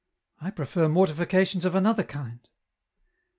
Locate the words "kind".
2.01-2.39